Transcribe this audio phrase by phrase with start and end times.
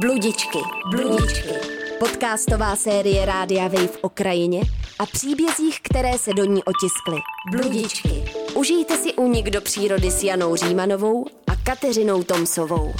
[0.00, 0.58] Bludičky,
[0.90, 1.54] bludičky.
[1.98, 4.60] Podcastová série Rádia Wave o krajině
[4.98, 7.16] a příbězích, které se do ní otiskly.
[7.50, 8.24] Bludičky.
[8.54, 12.92] Užijte si únik do přírody s Janou Římanovou a Kateřinou Tomsovou.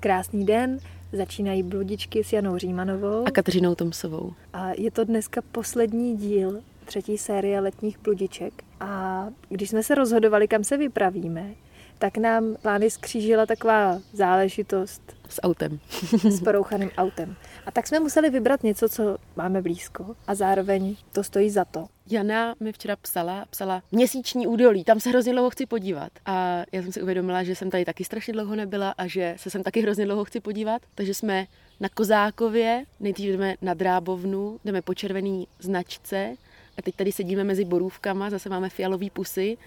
[0.00, 0.78] Krásný den,
[1.12, 3.24] začínají bludičky s Janou Římanovou.
[3.26, 4.32] A Kateřinou Tomsovou.
[4.52, 8.52] A je to dneska poslední díl třetí série letních bludiček.
[8.80, 11.54] A když jsme se rozhodovali, kam se vypravíme,
[11.98, 15.80] tak nám plány skřížila taková záležitost S autem.
[16.30, 17.36] s porouchaným autem.
[17.66, 21.86] A tak jsme museli vybrat něco, co máme blízko a zároveň to stojí za to.
[22.10, 26.12] Jana mi včera psala, psala měsíční údolí, tam se hrozně dlouho chci podívat.
[26.26, 29.50] A já jsem si uvědomila, že jsem tady taky strašně dlouho nebyla a že se
[29.50, 30.82] sem taky hrozně dlouho chci podívat.
[30.94, 31.46] Takže jsme
[31.80, 36.36] na Kozákově, nejdřív jdeme na Drábovnu, jdeme po červený značce
[36.78, 39.58] a teď tady sedíme mezi borůvkama, zase máme fialový pusy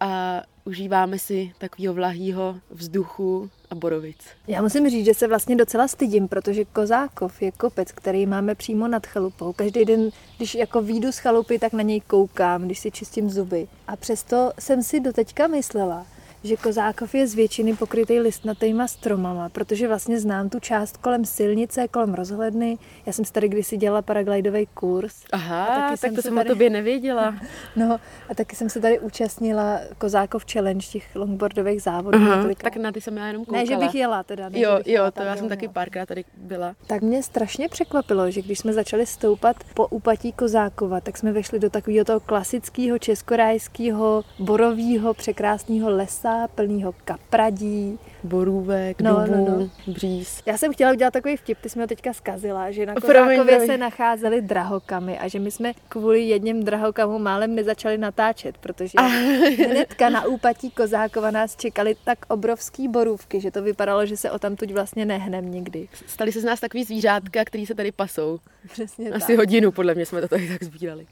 [0.00, 4.16] a užíváme si takového vlahýho vzduchu a borovic.
[4.46, 8.88] Já musím říct, že se vlastně docela stydím, protože Kozákov je kopec, který máme přímo
[8.88, 9.52] nad chalupou.
[9.52, 13.68] Každý den, když jako výjdu z chalupy, tak na něj koukám, když si čistím zuby.
[13.86, 16.06] A přesto jsem si doteďka myslela,
[16.44, 21.88] že Kozákov je z většiny pokrytý listnatýma stromama, protože vlastně znám tu část kolem silnice,
[21.88, 22.78] kolem rozhledny.
[23.06, 25.14] Já jsem si tady kdysi dělala paraglidový kurz.
[25.32, 27.34] Aha, A taky tak jsem to se jsem tady- o tobě nevěděla.
[27.76, 32.18] No a taky jsem se tady účastnila Kozákov Challenge, těch longboardových závodů.
[32.18, 32.70] Aha, několikrát.
[32.72, 33.62] tak na ty jsem já jenom koukala.
[33.62, 34.48] ne, že bych jela teda.
[34.48, 35.70] Ne, Jo, jo, to já jsem taky jo.
[35.74, 36.74] párkrát tady byla.
[36.86, 41.58] Tak mě strašně překvapilo, že když jsme začali stoupat po úpatí Kozákova, tak jsme vešli
[41.58, 47.98] do takového toho klasického českorajského borového překrásného lesa, plného kapradí.
[48.24, 49.92] Borůvek, No, dubů, no, no.
[49.92, 50.42] bříz.
[50.46, 53.76] Já jsem chtěla udělat takový vtip, ty jsme ho teďka zkazila, že na Kozákově se
[53.78, 58.92] nacházely drahokamy a že my jsme kvůli jedním drahokamu málem nezačali natáčet, protože
[59.66, 64.38] hnedka na úpatí Kozákova nás čekaly tak obrovský borůvky, že to vypadalo, že se o
[64.38, 65.88] tamtuť vlastně nehnem nikdy.
[66.06, 68.38] Stali se z nás takový zvířátka, který se tady pasou.
[68.72, 69.36] Přesně Asi tak.
[69.36, 71.06] hodinu, podle mě jsme to tady tak sbírali.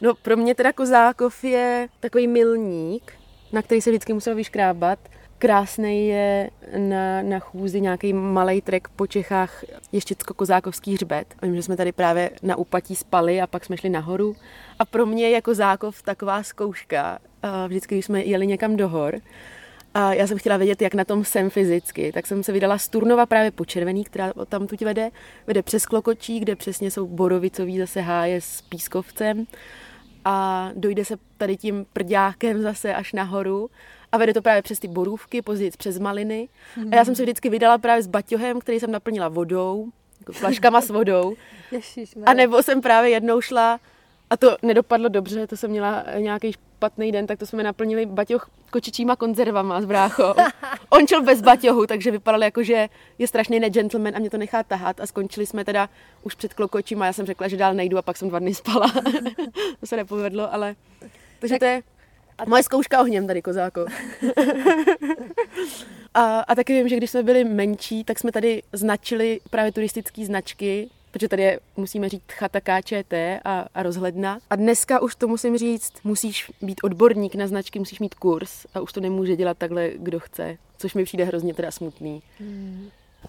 [0.00, 3.12] No, pro mě teda Kozákov je takový milník,
[3.56, 4.98] na který se vždycky musel vyškrábat.
[5.38, 11.34] Krásný je na, na chůzi nějaký malý trek po Čechách, Ještěcko-Kozákovský hřbet.
[11.38, 14.36] A vím, že jsme tady právě na úpatí spali a pak jsme šli nahoru.
[14.78, 17.18] A pro mě je Kozákov taková zkouška.
[17.66, 19.20] Vždycky, když jsme jeli někam do hor,
[19.94, 22.88] a já jsem chtěla vědět, jak na tom jsem fyzicky, tak jsem se vydala z
[22.88, 25.10] Turnova právě po Červený, která tam tuď vede,
[25.46, 29.46] vede přes Klokočí, kde přesně jsou borovicový zase háje s pískovcem
[30.28, 33.70] a dojde se tady tím prďákem zase až nahoru
[34.12, 36.48] a vede to právě přes ty borůvky, později přes maliny.
[36.92, 39.88] A já jsem se vždycky vydala právě s baťohem, který jsem naplnila vodou,
[40.20, 41.34] jako flaškama s vodou.
[41.70, 42.30] Ježišmarja.
[42.30, 43.80] A nebo jsem právě jednou šla
[44.30, 48.50] a to nedopadlo dobře, to jsem měla nějaký špatný den, tak to jsme naplnili baťoch
[48.70, 50.34] kočičíma konzervama s bráchou.
[50.90, 52.88] On šel bez baťohu, takže vypadal jako, že
[53.18, 55.88] je strašný negentleman a mě to nechá tahat a skončili jsme teda
[56.22, 58.54] už před klokočím a já jsem řekla, že dál nejdu a pak jsem dva dny
[58.54, 58.92] spala.
[59.80, 60.74] to se nepovedlo, ale...
[61.38, 61.82] Takže Tak- to je
[62.46, 63.86] moje zkouška ohněm tady, kozáko.
[66.14, 70.26] a, a taky vím, že když jsme byli menší, tak jsme tady značili právě turistické
[70.26, 73.12] značky, protože tady je, musíme říct, chata KČT
[73.44, 74.38] a, a rozhledna.
[74.50, 78.80] A dneska už to musím říct, musíš být odborník na značky, musíš mít kurz a
[78.80, 82.22] už to nemůže dělat takhle, kdo chce, což mi přijde hrozně teda smutný.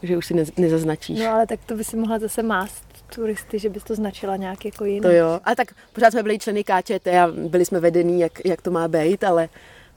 [0.03, 1.19] Že už si ne, nezaznačíš.
[1.19, 4.65] No ale tak to by si mohla zase mást turisty, že bys to značila nějak
[4.65, 5.11] jako jinak.
[5.11, 5.39] To jo.
[5.43, 8.87] Ale tak pořád jsme byli členy KČT a byli jsme vedení, jak, jak to má
[8.87, 9.49] být, ale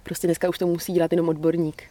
[0.03, 1.83] prostě dneska už to musí dělat jenom odborník.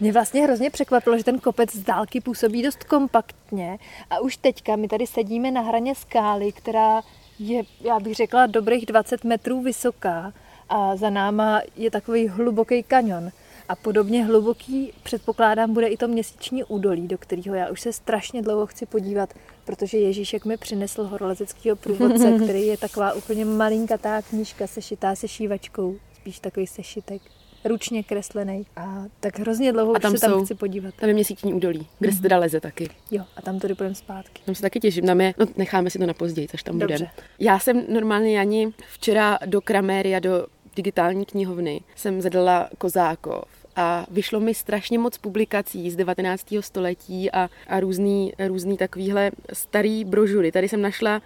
[0.00, 3.78] Mě vlastně hrozně překvapilo, že ten kopec z dálky působí dost kompaktně.
[4.10, 7.02] A už teďka my tady sedíme na hraně skály, která
[7.38, 10.32] je, já bych řekla, dobrých 20 metrů vysoká.
[10.68, 13.30] A za náma je takový hluboký kanion.
[13.68, 18.42] A podobně hluboký, předpokládám, bude i to měsíční údolí, do kterého já už se strašně
[18.42, 19.34] dlouho chci podívat,
[19.64, 25.96] protože Ježíšek mi přinesl horolezeckého průvodce, který je taková úplně malinkatá knížka sešitá se šívačkou,
[26.14, 27.22] spíš takový sešitek,
[27.68, 28.66] ručně kreslený.
[28.76, 30.94] A tak hrozně dlouho A už tam se tam jsou- chci podívat.
[30.94, 32.90] Tam je měsíční údolí, kde se teda leze taky.
[33.10, 34.42] Jo, a tam tady půjdeme zpátky.
[34.44, 37.10] Tam se taky těším, tam je, no necháme si to na později, až tam budeme.
[37.38, 43.44] Já jsem normálně, Jani, včera do Kraméria, do digitální knihovny, jsem zadala Kozákov
[43.76, 46.46] a vyšlo mi strašně moc publikací z 19.
[46.60, 50.52] století a, a různý, různý takovýhle starý brožury.
[50.52, 51.22] Tady jsem našla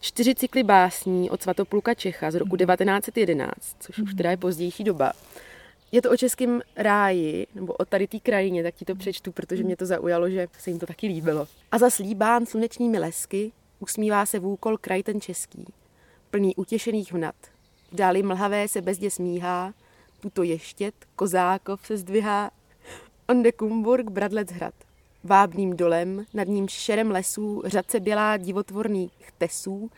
[0.00, 5.12] čtyři cykly básní od Svatopluka Čecha z roku 1911, což už teda je pozdější doba.
[5.92, 9.64] Je to o českém ráji, nebo o tady té krajině, tak ti to přečtu, protože
[9.64, 11.48] mě to zaujalo, že se jim to taky líbilo.
[11.72, 15.66] A za slíbán slunečními lesky usmívá se v úkol kraj ten český,
[16.30, 17.34] plný utěšených vnat.
[17.92, 19.74] V dáli mlhavé se bezdě smíhá,
[20.20, 22.50] tuto ještět, kozákov se zdvihá.
[23.28, 24.74] Onde Kumburg Bradlechrad.
[25.24, 29.90] Vábným dolem, nad ním šerem lesů, řadce bělá divotvorných tesů,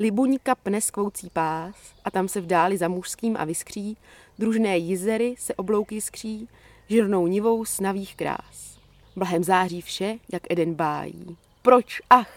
[0.00, 1.74] Libuňka pne skvoucí pás
[2.04, 3.96] a tam se v dáli za mužským a vyskří,
[4.38, 6.48] družné jizery se oblouky skří,
[6.88, 8.78] žirnou nivou snavých krás.
[9.16, 11.36] Blahem září vše, jak Eden bájí.
[11.62, 12.30] Proč, ach,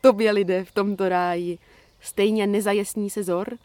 [0.00, 1.58] tobě lidé v tomto ráji,
[2.00, 3.58] stejně nezajesní se zor?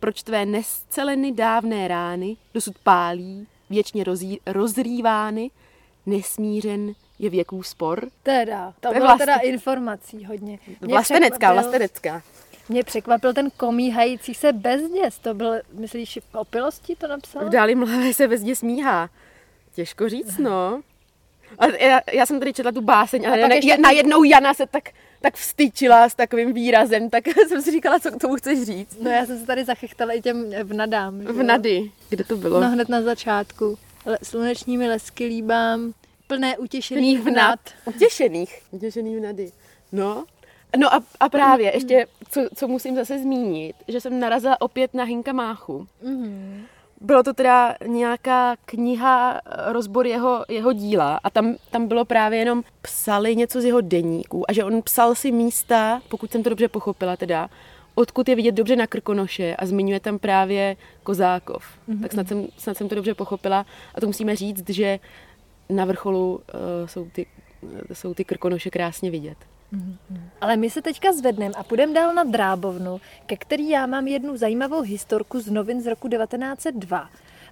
[0.00, 5.50] Proč tvé nesceleny dávné rány dosud pálí, věčně rozí, rozrývány,
[6.06, 8.08] nesmířen je věků spor?
[8.22, 10.58] Teda, to, To je bylo vlastně- teda informací hodně.
[10.66, 12.22] Mě Vlastenecká, překvapil- vlastenecká.
[12.68, 15.18] Mě překvapil ten komíhající se bezděs.
[15.18, 17.46] To byl, myslíš, opilosti to napsal?
[17.46, 19.10] V dáli mlavé se ve zdi smíhá.
[19.74, 20.80] Těžko říct, no.
[21.58, 24.66] A já, já jsem tady četla tu báseň a, A na, ještě- najednou Jana se
[24.66, 24.88] tak,
[25.20, 28.96] tak vstyčila s takovým výrazem, tak jsem si říkala, co k tomu chceš říct.
[29.00, 31.22] No já jsem se tady zachychtala i těm v nadám.
[31.22, 31.42] že V jo?
[31.42, 31.90] Nady.
[32.08, 32.60] Kde to bylo?
[32.60, 33.78] No hned na začátku.
[34.06, 35.92] Le- slunečními lesky líbám,
[36.26, 37.60] plné utěšených v vnad.
[37.84, 38.62] Utěšených.
[38.70, 39.52] Utěšený v Nady.
[39.92, 40.24] No.
[40.78, 45.04] No a, a právě ještě, co, co musím zase zmínit, že jsem narazila opět na
[45.04, 45.88] Hinka Máchu.
[46.02, 46.62] Mhm.
[47.00, 52.38] Bylo to teda nějaká kniha, eh, rozbor jeho, jeho díla a tam, tam bylo právě
[52.38, 56.50] jenom psali něco z jeho deníků a že on psal si místa, pokud jsem to
[56.50, 57.48] dobře pochopila teda,
[57.94, 61.64] odkud je vidět dobře na Krkonoše a zmiňuje tam právě Kozákov.
[61.88, 62.02] Mm-hmm.
[62.02, 64.98] Tak snad jsem, snad jsem to dobře pochopila a to musíme říct, že
[65.70, 66.40] na vrcholu uh,
[66.86, 67.26] jsou, ty,
[67.60, 69.38] uh, jsou ty Krkonoše krásně vidět.
[70.40, 74.36] Ale my se teďka zvedneme a půjdeme dál na Drábovnu, ke který já mám jednu
[74.36, 77.10] zajímavou historku z novin z roku 1902.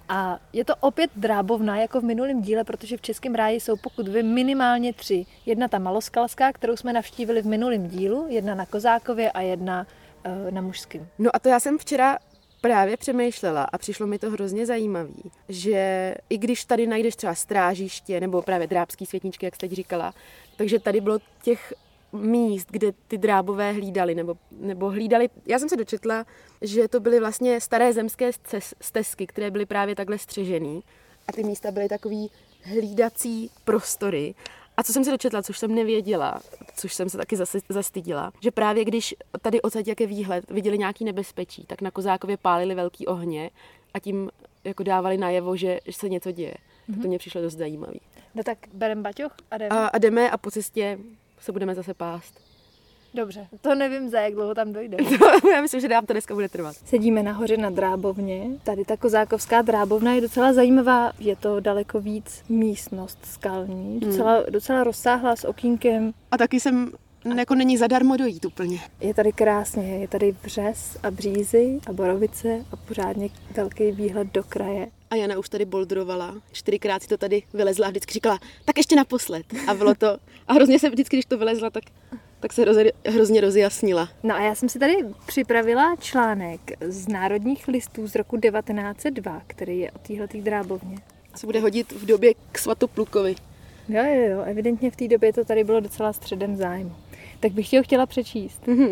[0.09, 4.07] A je to opět Drábovna, jako v minulém díle, protože v Českém ráji jsou pokud
[4.07, 5.25] vy minimálně tři.
[5.45, 9.87] Jedna ta maloskalská, kterou jsme navštívili v minulém dílu, jedna na Kozákově a jedna
[10.25, 11.07] uh, na Mužském.
[11.19, 12.17] No a to já jsem včera
[12.61, 18.19] právě přemýšlela a přišlo mi to hrozně zajímavý, že i když tady najdeš třeba strážiště
[18.19, 20.13] nebo právě drábský světničky, jak jste teď říkala,
[20.55, 21.73] takže tady bylo těch
[22.13, 26.25] míst, kde ty drábové hlídali, nebo, nebo hlídali, já jsem se dočetla,
[26.61, 28.31] že to byly vlastně staré zemské
[28.81, 30.83] stezky, které byly právě takhle střežený
[31.27, 32.31] a ty místa byly takový
[32.63, 34.35] hlídací prostory.
[34.77, 36.41] A co jsem se dočetla, což jsem nevěděla,
[36.75, 40.77] což jsem se taky zase zastydila, že právě když tady odsaď jak je výhled, viděli
[40.77, 43.49] nějaký nebezpečí, tak na Kozákově pálili velký ohně
[43.93, 44.29] a tím
[44.63, 46.53] jako dávali najevo, že, že se něco děje.
[46.89, 47.01] Mm-hmm.
[47.01, 48.01] To mě přišlo dost zajímavý.
[48.35, 49.69] No tak berem baťoch a jdeme.
[49.75, 50.99] A, a jdeme a po cestě
[51.43, 52.39] se budeme zase pást.
[53.13, 54.97] Dobře, to nevím, za jak dlouho tam dojde.
[55.53, 56.75] Já myslím, že nám to dneska bude trvat.
[56.85, 58.49] Sedíme nahoře na Drábovně.
[58.63, 61.11] Tady ta kozákovská Drábovna je docela zajímavá.
[61.19, 66.13] Je to daleko víc místnost skalní, docela, docela rozsáhlá s okýnkem.
[66.31, 66.91] A taky jsem,
[67.37, 68.79] jako není zadarmo dojít úplně.
[69.01, 74.43] Je tady krásně, je tady břez a břízy a borovice a pořádně velký výhled do
[74.43, 74.87] kraje.
[75.09, 78.95] A Jana už tady boldrovala, čtyřikrát si to tady vylezla a vždycky říkala, tak ještě
[78.95, 79.45] naposled.
[79.67, 80.17] A bylo to,
[80.47, 81.83] a hrozně se vždycky, když to vylezla, tak,
[82.39, 84.09] tak se roze, hrozně rozjasnila.
[84.23, 89.79] No a já jsem si tady připravila článek z Národních listů z roku 1902, který
[89.79, 90.97] je o téhletý Drábovně.
[91.35, 93.35] Se bude hodit v době k svatoplukovi.
[93.89, 96.95] Jo, jo, jo, evidentně v té době to tady bylo docela středem zájmu.
[97.43, 98.87] Tak bych ti ho chtěla přečíst, Mhm.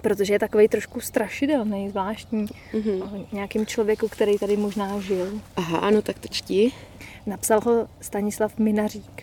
[0.00, 3.02] protože je takový trošku strašidelný, zvláštní Mhm.
[3.02, 5.40] o nějakým člověku, který tady možná žil.
[5.56, 6.72] Aha, ano, tak to čti.
[7.26, 9.22] Napsal ho Stanislav Minařík.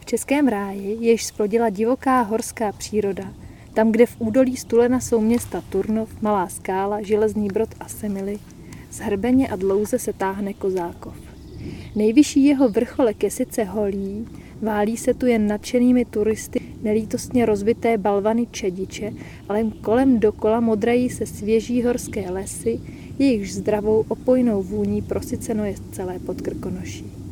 [0.00, 3.32] V Českém ráji, jež splodila divoká horská příroda,
[3.74, 8.38] tam, kde v údolí Stulena jsou města Turnov, Malá skála, Železný brod a Semily,
[8.90, 11.14] z hrbeně a dlouze se táhne Kozákov.
[11.94, 14.28] Nejvyšší jeho vrcholek je sice holý,
[14.62, 19.12] válí se tu jen nadšenými turisty nelítostně rozvité balvany čediče,
[19.48, 22.80] ale kolem dokola modrají se svěží horské lesy,
[23.18, 27.22] jejichž zdravou opojnou vůní prosyceno je celé pod Krkonoší.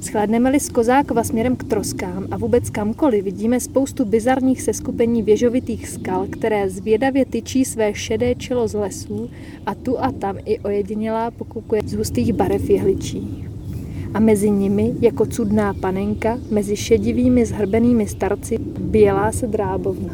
[0.00, 6.26] Schladneme-li z Kozákova směrem k Troskám a vůbec kamkoliv, vidíme spoustu bizarních seskupení věžovitých skal,
[6.30, 9.30] které zvědavě tyčí své šedé čelo z lesů
[9.66, 13.45] a tu a tam i ojedinělá pokukuje z hustých barev jehličí.
[14.16, 20.12] A mezi nimi, jako cudná panenka, mezi šedivými zhrbenými starci, bělá se drábovna.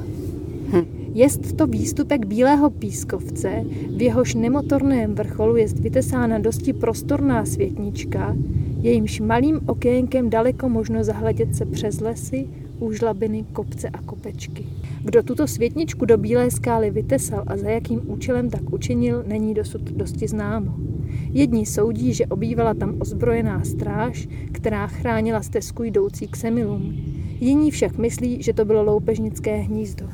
[1.15, 3.65] Jest to výstupek bílého pískovce,
[3.97, 8.37] v jehož nemotorném vrcholu jest vytesána dosti prostorná světnička,
[8.81, 12.47] jejímž malým okénkem daleko možno zahledět se přes lesy,
[12.79, 14.67] úžlabiny, kopce a kopečky.
[15.05, 19.83] Kdo tuto světničku do bílé skály vytesal a za jakým účelem tak učinil, není dosud
[19.83, 20.92] dosti známo.
[21.33, 26.97] Jedni soudí, že obývala tam ozbrojená stráž, která chránila stezku jdoucí k Semilům.
[27.41, 30.09] Jiní však myslí, že to bylo loupežnické hnízdo.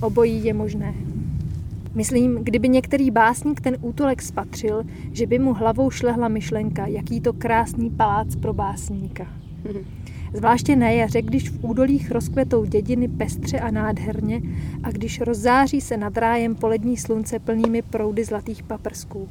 [0.00, 0.94] Obojí je možné.
[1.94, 7.32] Myslím, kdyby některý básník ten útulek spatřil, že by mu hlavou šlehla myšlenka, jaký to
[7.32, 9.26] krásný palác pro básníka.
[10.34, 14.42] Zvláště na jaře, když v údolích rozkvetou dědiny pestře a nádherně
[14.82, 19.28] a když rozzáří se nad rájem polední slunce plnými proudy zlatých paprsků.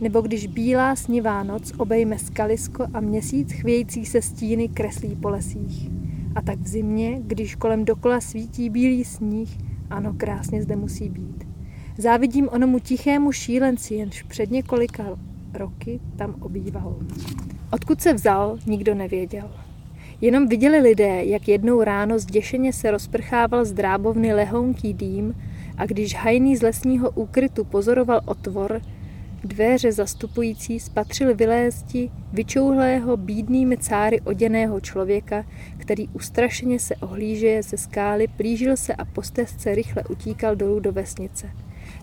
[0.00, 5.90] Nebo když bílá snivá noc obejme skalisko a měsíc chvějící se stíny kreslí po lesích.
[6.34, 9.58] A tak v zimě, když kolem dokola svítí bílý sníh,
[9.90, 11.46] ano, krásně zde musí být.
[11.98, 15.04] Závidím onomu tichému šílenci, jenž před několika
[15.54, 16.96] roky tam obýval.
[17.72, 19.50] Odkud se vzal, nikdo nevěděl.
[20.20, 25.34] Jenom viděli lidé, jak jednou ráno zděšeně se rozprchával z drábovny lehounký dým
[25.76, 28.80] a když hajný z lesního úkrytu pozoroval otvor,
[29.44, 35.44] dveře zastupující spatřil vylézti vyčouhlého bídnými cáry oděného člověka,
[35.78, 40.92] který ustrašeně se ohlížeje ze skály, plížil se a po stezce rychle utíkal dolů do
[40.92, 41.50] vesnice.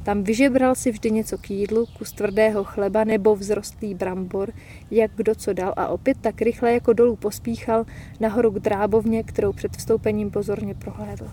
[0.04, 4.54] Tam vyžebral si vždy něco k jídlu, kus tvrdého chleba nebo vzrostlý brambor,
[4.92, 7.86] jak kdo co dal a opět tak rychle jako dolů pospíchal
[8.20, 11.32] nahoru k drábovně, kterou před vstoupením pozorně prohlédl.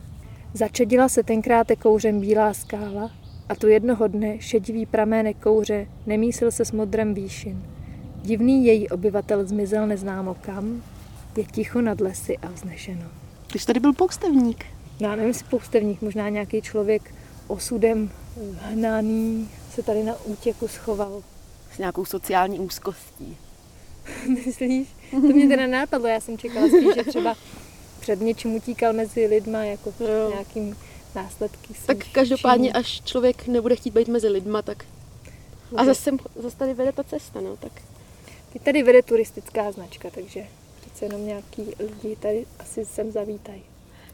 [0.55, 3.11] Začedila se tenkrát kouřem bílá skála
[3.49, 7.63] a tu jednoho dne šedivý pramének kouře nemísil se s modrem výšin.
[8.23, 10.83] Divný její obyvatel zmizel neznámo kam,
[11.37, 13.07] je ticho nad lesy a vznešeno.
[13.51, 14.65] Když tady byl poustevník.
[15.01, 17.15] Já nevím, jestli poustevník, možná nějaký člověk
[17.47, 18.11] osudem
[18.61, 21.23] hnaný se tady na útěku schoval.
[21.75, 23.37] S nějakou sociální úzkostí.
[24.47, 24.89] Myslíš?
[25.11, 27.35] To mě teda napadlo, já jsem čekala spíš, že třeba
[28.01, 30.31] před něčím utíkal mezi lidma, jako jo.
[30.31, 30.77] nějakým
[31.15, 31.75] následky.
[31.87, 32.81] Tak každopádně, činů.
[32.81, 34.85] až člověk nebude chtít být mezi lidma, tak...
[35.77, 37.73] A zase, zase tady vede ta cesta, no, tak...
[38.53, 40.47] Teď tady vede turistická značka, takže
[40.81, 43.63] přece jenom nějaký lidi tady asi sem zavítají.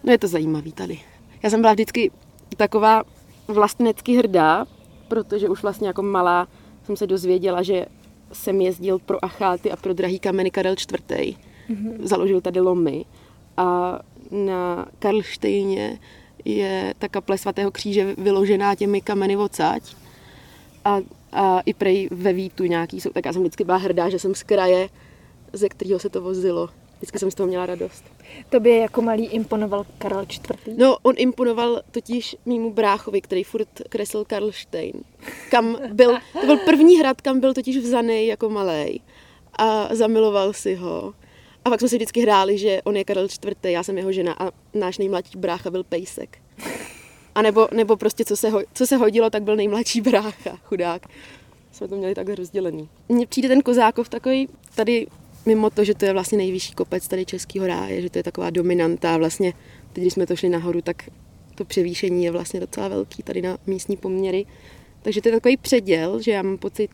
[0.05, 1.01] No je to zajímavý tady.
[1.43, 2.11] Já jsem byla vždycky
[2.57, 3.03] taková
[3.49, 4.67] vlastenecky hrdá,
[5.09, 6.49] protože už vlastně jako malá
[6.87, 7.87] jsem se dozvěděla, že
[8.33, 10.91] jsem jezdil pro Acháty a pro drahý kameny Karel IV.
[11.09, 11.97] Mm-hmm.
[11.99, 13.05] Založil tady lomy
[13.57, 13.99] a
[14.31, 15.99] na Karlštejně
[16.45, 19.97] je ta kaple svatého kříže vyložená těmi kameny odsaď.
[20.85, 21.01] A,
[21.33, 24.35] a i prej ve Vítu nějaký jsou, tak já jsem vždycky byla hrdá, že jsem
[24.35, 24.89] z kraje,
[25.53, 26.69] ze kterého se to vozilo.
[26.97, 28.05] Vždycky jsem z toho měla radost.
[28.51, 30.77] Tobě jako malý imponoval Karel IV.
[30.77, 34.93] No, on imponoval totiž mýmu bráchovi, který furt kreslil Karlštejn.
[35.51, 39.01] Kam byl, to byl první hrad, kam byl totiž vzaný jako malý.
[39.59, 41.15] A zamiloval si ho.
[41.65, 44.37] A pak jsme si vždycky hráli, že on je Karel IV., já jsem jeho žena
[44.39, 46.39] a náš nejmladší brácha byl Pejsek.
[47.35, 51.07] A nebo, nebo prostě co se, ho, co se hodilo, tak byl nejmladší brácha, chudák.
[51.73, 52.89] Jsme to měli takhle rozdělený.
[53.09, 55.07] Mně přijde ten Kozákov takový, tady
[55.47, 58.51] mimo to, že to je vlastně nejvyšší kopec tady Českého ráje, že to je taková
[58.51, 59.53] dominanta, vlastně
[59.93, 61.11] teď, když jsme to šli nahoru, tak
[61.55, 64.47] to převýšení je vlastně docela velký tady na místní poměry.
[65.03, 66.91] Takže to je takový předěl, že já mám pocit,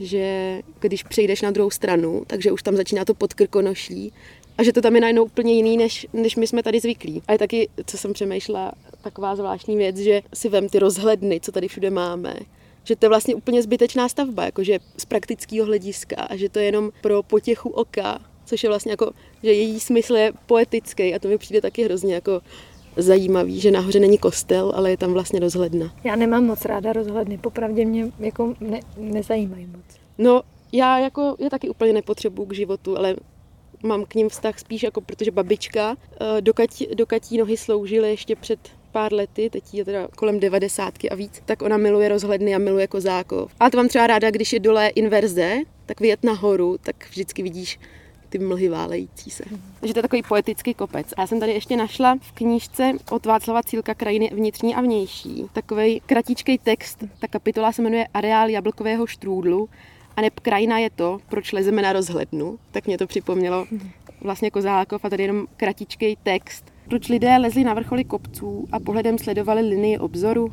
[0.00, 4.12] že když přejdeš na druhou stranu, takže už tam začíná to podkrkonoší
[4.58, 7.22] a že to tam je najednou úplně jiný, než, než my jsme tady zvyklí.
[7.28, 11.52] A je taky, co jsem přemýšlela, taková zvláštní věc, že si vem ty rozhledny, co
[11.52, 12.36] tady všude máme,
[12.84, 16.64] že to je vlastně úplně zbytečná stavba, jakože z praktického hlediska a že to je
[16.64, 21.28] jenom pro potěchu oka, což je vlastně jako, že její smysl je poetický a to
[21.28, 22.40] mi přijde taky hrozně jako
[23.02, 25.94] zajímavý, že nahoře není kostel, ale je tam vlastně rozhledna.
[26.04, 29.84] Já nemám moc ráda rozhledny, popravdě mě jako ne, nezajímají moc.
[30.18, 30.42] No,
[30.72, 33.16] já jako, já taky úplně nepotřebuju k životu, ale
[33.82, 38.36] mám k ním vztah spíš jako, protože babička, eh, dokud, dokud jí nohy sloužily ještě
[38.36, 38.58] před
[38.92, 42.86] pár lety, teď je teda kolem devadesátky a víc, tak ona miluje rozhledny a miluje
[42.86, 43.52] kozákov.
[43.60, 47.78] A to mám třeba ráda, když je dole inverze, tak vyjet nahoru, tak vždycky vidíš
[48.30, 49.44] ty mlhy válející se.
[49.80, 51.06] Takže to je takový poetický kopec.
[51.16, 55.44] A já jsem tady ještě našla v knížce od Václava Cílka Krajiny vnitřní a vnější.
[55.52, 59.68] Takový kratičký text, ta kapitola se jmenuje Areál jablkového štrůdlu
[60.16, 62.58] a neb krajina je to, proč lezeme na rozhlednu.
[62.70, 63.66] Tak mě to připomnělo
[64.20, 66.64] vlastně Kozákov a tady jenom kratičký text.
[66.88, 70.52] Proč lidé lezli na vrcholy kopců a pohledem sledovali linii obzoru?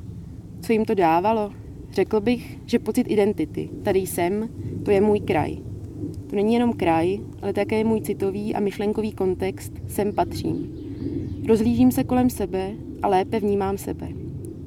[0.61, 1.51] Co jim to dávalo?
[1.91, 3.69] Řekl bych, že pocit identity.
[3.83, 4.49] Tady jsem,
[4.85, 5.57] to je můj kraj.
[6.29, 10.73] To není jenom kraj, ale také můj citový a myšlenkový kontext, sem patřím.
[11.47, 14.07] Rozlížím se kolem sebe a lépe vnímám sebe.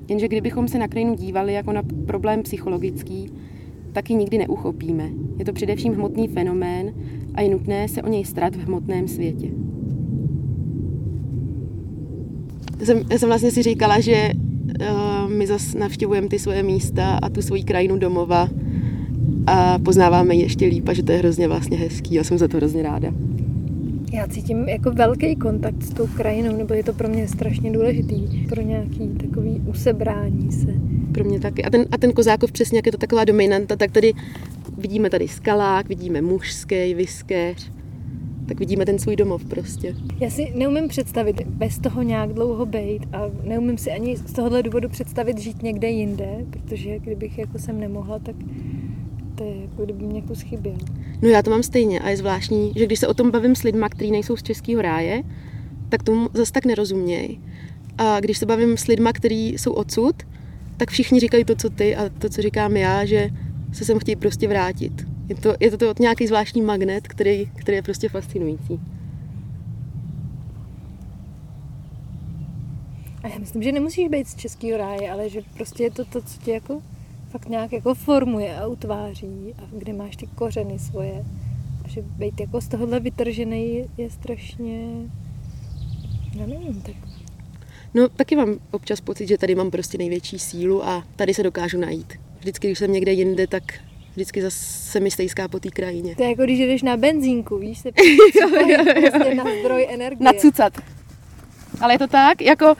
[0.08, 3.30] Jenže kdybychom se na krajinu dívali jako na problém psychologický,
[3.92, 5.10] taky nikdy neuchopíme.
[5.38, 6.94] Je to především hmotný fenomén
[7.34, 9.50] a je nutné se o něj starat v hmotném světě.
[12.80, 17.18] Já jsem, já jsem vlastně si říkala, že uh, my zase navštěvujeme ty svoje místa
[17.22, 18.48] a tu svoji krajinu domova
[19.50, 22.14] a poznáváme ji ještě líp a že to je hrozně vlastně hezký.
[22.14, 23.12] Já jsem za to hrozně ráda.
[24.12, 28.46] Já cítím jako velký kontakt s tou krajinou, nebo je to pro mě strašně důležitý,
[28.48, 30.74] pro nějaký takový usebrání se.
[31.12, 31.64] Pro mě taky.
[31.64, 34.12] A ten, a ten Kozákov přesně, jak je to taková dominanta, tak tady
[34.78, 37.70] vidíme tady skalák, vidíme mužský, viskeř,
[38.46, 39.94] tak vidíme ten svůj domov prostě.
[40.20, 44.62] Já si neumím představit bez toho nějak dlouho bejt a neumím si ani z tohohle
[44.62, 48.36] důvodu představit žít někde jinde, protože kdybych jako sem nemohla, tak
[49.44, 50.78] je jako kdyby mě kus chyběl.
[51.22, 53.62] No já to mám stejně a je zvláštní, že když se o tom bavím s
[53.62, 55.22] lidma, kteří nejsou z Českého ráje,
[55.88, 57.40] tak tomu zase tak nerozumějí.
[57.98, 60.16] A když se bavím s lidma, kteří jsou odsud,
[60.76, 63.30] tak všichni říkají to, co ty a to, co říkám já, že
[63.72, 64.92] se sem chtějí prostě vrátit.
[65.28, 68.80] Je to, je to, to nějaký zvláštní magnet, který, který je prostě fascinující.
[73.22, 76.22] A já myslím, že nemusíš být z českého ráje, ale že prostě je to to,
[76.22, 76.82] co tě jako
[77.30, 81.24] fakt nějak jako formuje a utváří a kde máš ty kořeny svoje.
[81.84, 84.88] A že být jako z tohohle vytržený je, strašně,
[86.34, 86.94] já nevím, tak
[87.94, 91.78] No taky mám občas pocit, že tady mám prostě největší sílu a tady se dokážu
[91.78, 92.12] najít.
[92.38, 93.62] Vždycky, když jsem někde jinde, tak
[94.12, 96.16] vždycky zase se mi stejská po té krajině.
[96.16, 97.92] to je jako když jdeš na benzínku, víš, se
[99.00, 100.24] prostě na zdroj energie.
[100.24, 100.72] Nacucat.
[101.80, 102.74] Ale je to tak, jako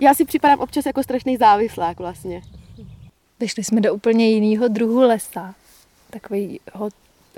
[0.00, 2.42] já si připadám občas jako strašný závislák vlastně.
[3.40, 5.54] Vyšli jsme do úplně jiného druhu lesa,
[6.10, 6.88] takového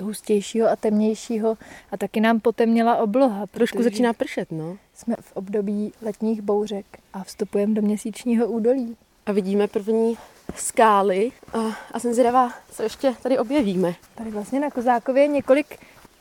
[0.01, 1.57] hustějšího a temnějšího
[1.91, 3.47] a taky nám potemněla obloha.
[3.47, 4.77] Trošku začíná pršet, no.
[4.93, 8.97] Jsme v období letních bouřek a vstupujeme do měsíčního údolí.
[9.25, 10.17] A vidíme první
[10.55, 11.59] skály a,
[11.91, 13.95] a jsem zvědavá, co ještě tady objevíme.
[14.15, 15.79] Tady vlastně na Kozákově je několik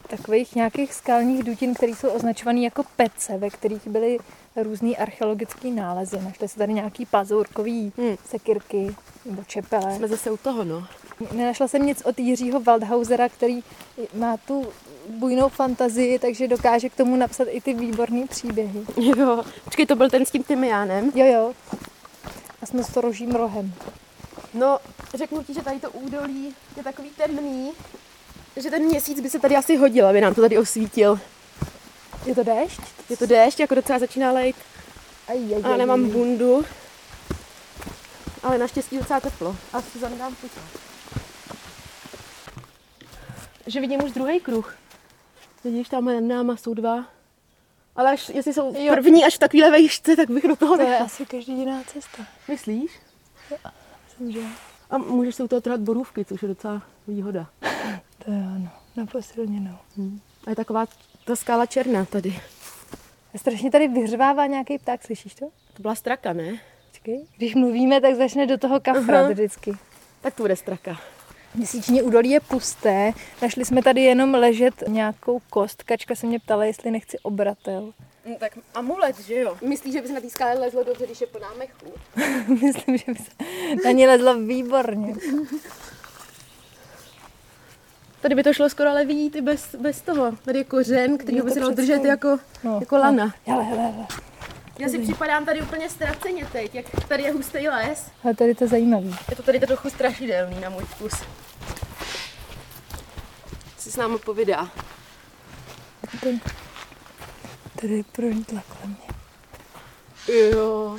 [0.08, 4.18] takových nějakých skalních dutin, které jsou označované jako pece, ve kterých byly
[4.56, 6.20] různý archeologické nálezy.
[6.24, 8.16] Našly se tady nějaký pazourkový Hmm.
[8.24, 9.96] sekirky nebo čepele.
[9.96, 10.86] Jsme zase u toho, no.
[11.32, 13.60] Nenašla jsem nic od Jiřího Waldhausera, který
[14.14, 14.66] má tu
[15.08, 18.80] bujnou fantazii, takže dokáže k tomu napsat i ty výborné příběhy.
[18.96, 21.12] Jo, počkej, to byl ten s tím tymiánem.
[21.14, 21.52] Jo, jo.
[22.62, 23.74] A jsme s torožím rohem.
[24.54, 24.78] No,
[25.14, 27.72] řeknu ti, že tady to údolí je takový temný,
[28.56, 31.20] že ten měsíc by se tady asi hodil, aby nám to tady osvítil.
[32.26, 32.80] Je to déšť?
[33.10, 34.56] Je to déšť, jako docela začíná lejt.
[35.28, 36.64] Aj, aj, A nemám bundu.
[38.42, 39.56] Ale naštěstí docela teplo.
[39.72, 40.60] A si zanedám pusa.
[43.66, 44.76] Že vidím už druhý kruh.
[45.64, 47.04] Vidíš, tam nad náma jsou dva.
[47.96, 48.92] Ale až, jestli jsou Jo.
[48.94, 52.26] první až v takovýhle vejšce, tak bych do toho To je asi každý jiná cesta.
[52.48, 52.90] Myslíš?
[54.08, 54.40] Myslím, že
[54.90, 57.46] A můžeš se u toho trhat borůvky, což je docela výhoda.
[58.24, 58.70] to je ano.
[58.96, 59.76] Na posilněnou.
[60.46, 60.86] A je taková
[61.24, 62.40] ta skála černá tady.
[63.36, 65.46] Strašně tady vyhřvává nějaký pták, slyšíš to?
[65.74, 66.60] To byla straka, ne?
[67.02, 67.26] Počkej.
[67.36, 69.28] Když mluvíme, tak začne do toho kafrat Aha.
[69.28, 69.72] vždycky.
[70.20, 71.00] Tak to bude straka.
[71.54, 73.12] Měsíční údolí je pusté.
[73.42, 75.82] Našli jsme tady jenom ležet nějakou kost.
[75.82, 77.92] Kačka se mě ptala, jestli nechci obratel.
[78.26, 79.56] No, tak amulet, že jo?
[79.62, 81.86] Myslíš, že by se na té skále lezlo dobře, když je plná mechu?
[82.66, 83.30] Myslím, že by se
[83.84, 85.14] na ní lezlo výborně.
[88.20, 90.32] Tady by to šlo skoro ale vidět i bez, bez toho.
[90.44, 93.24] Tady je kořen, který by se dal držet jako, No, jako lana.
[93.46, 93.54] No.
[93.54, 94.06] Hele, hele, hele.
[94.82, 98.10] Já si připadám tady úplně ztraceně teď, jak tady je hustý les.
[98.24, 99.16] Ale tady to zajímavý.
[99.30, 101.12] Je to tady trochu strašidelný na můj vkus.
[103.78, 104.70] Si s námi povídá.
[106.20, 106.40] Ten,
[107.80, 110.36] tady pronikla kolem mě.
[110.36, 110.98] Jo.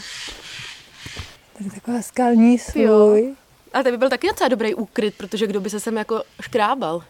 [1.57, 2.89] Tady taková skalní Jo.
[2.97, 3.35] svůj.
[3.73, 7.03] Ale to by byl taky docela dobrý úkryt, protože kdo by se sem jako škrábal.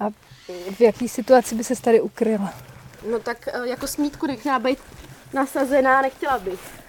[0.00, 0.10] A
[0.74, 2.54] v jaký situaci by se tady ukryla?
[3.10, 4.78] No tak eh, jako smítku, měla být
[5.34, 6.84] nasazená, nechtěla bych.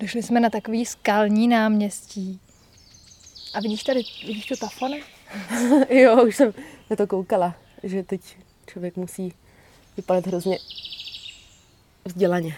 [0.00, 2.40] Došli jsme na takový skalní náměstí.
[3.54, 4.98] A vidíš tady, vidíš tu tafone?
[5.90, 6.54] jo, už jsem
[6.90, 8.20] na to koukala, že teď
[8.66, 9.34] člověk musí
[9.96, 10.58] vypadat hrozně
[12.04, 12.56] vzdělaně.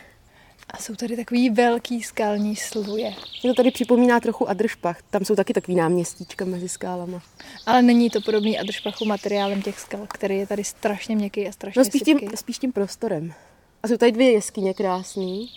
[0.70, 3.14] A jsou tady takový velký skalní sluje.
[3.42, 5.02] Mě to tady připomíná trochu Adršpach.
[5.02, 7.22] Tam jsou taky takový náměstíčka mezi skálama.
[7.66, 11.80] Ale není to podobný Adršpachu materiálem těch skal, který je tady strašně měkký a strašně
[11.80, 13.34] No spíš tím, spíš tím prostorem.
[13.82, 15.52] A jsou tady dvě jeskyně krásný.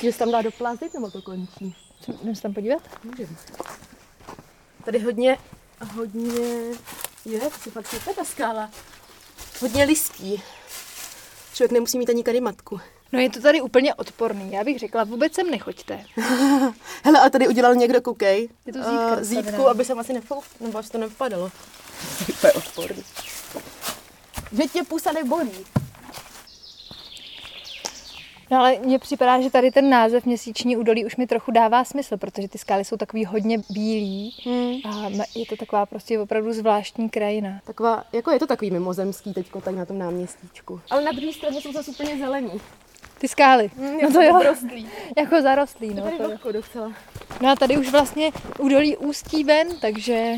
[0.00, 1.74] Že se tam dá doplázit, nebo to končí?
[2.22, 2.82] Jdeme se tam podívat?
[3.04, 3.36] Můžeme.
[4.84, 5.38] Tady hodně,
[5.94, 6.40] hodně,
[7.24, 8.70] je, to se fakt sype ta skála.
[9.60, 10.42] Hodně listí.
[11.54, 12.80] Člověk nemusí mít ani karimatku.
[13.12, 14.52] No je to tady úplně odporný.
[14.52, 16.04] Já bych řekla, vůbec sem nechoďte.
[17.04, 18.48] Hele, a tady udělal někdo, koukej.
[18.66, 19.70] Je to eh, zítka zítku, dostavená.
[19.70, 21.50] aby se asi nefou, nebo to nevypadalo.
[22.40, 23.04] To je odporný.
[24.52, 25.50] Že tě pusa nebolí.
[28.52, 32.16] No ale mně připadá, že tady ten název Měsíční údolí už mi trochu dává smysl,
[32.16, 34.72] protože ty skály jsou takový hodně bílý Hmm.
[34.84, 37.60] a je to taková prostě opravdu zvláštní krajina.
[37.64, 40.80] Taková, jako je to takový mimozemský teďko tady na tom náměstíčku.
[40.90, 42.50] Ale na druhé straně jsou zase úplně zelení.
[43.18, 43.70] Ty skály.
[44.00, 44.88] jako no to jo, Prostlý.
[45.16, 45.94] jako zarostlý.
[45.94, 46.92] No, Tady to docela.
[47.40, 50.34] no a tady už vlastně údolí ústí ven, takže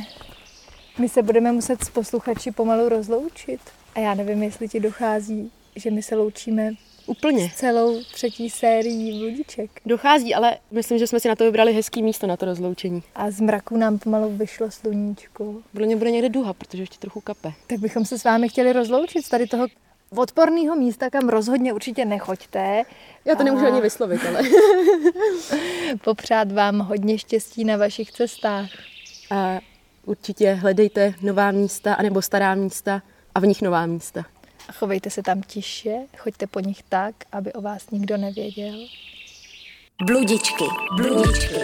[0.99, 3.61] my se budeme muset s posluchači pomalu rozloučit.
[3.95, 6.71] A já nevím, jestli ti dochází, že my se loučíme
[7.07, 7.51] Úplně.
[7.51, 9.71] s celou třetí sérií bludiček.
[9.87, 13.03] Dochází, ale myslím, že jsme si na to vybrali hezký místo na to rozloučení.
[13.15, 15.55] A z mraku nám pomalu vyšlo sluníčko.
[15.73, 17.53] Podle mě bude někde duha, protože ještě trochu kape.
[17.67, 19.67] Tak bychom se s vámi chtěli rozloučit z tady toho
[20.17, 22.83] odporného místa, kam rozhodně určitě nechoďte.
[23.25, 24.41] Já to nemůžu A ani vyslovit, ale...
[26.05, 28.71] Popřát vám hodně štěstí na vašich cestách.
[29.31, 29.61] A
[30.05, 33.03] určitě hledejte nová místa, anebo stará místa
[33.35, 34.25] a v nich nová místa.
[34.73, 38.75] Chovejte se tam tiše, choďte po nich tak, aby o vás nikdo nevěděl.
[40.07, 40.65] Bludičky,
[40.97, 41.55] bludičky.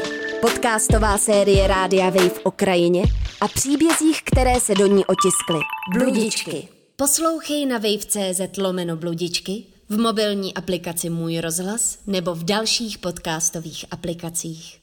[0.41, 3.03] Podcastová série Rádia Wave o krajině
[3.41, 5.61] a příbězích, které se do ní otiskly.
[5.93, 6.69] Bludičky.
[6.97, 14.80] Poslouchej na wave.cz lomeno bludičky, v mobilní aplikaci Můj rozhlas nebo v dalších podcastových aplikacích.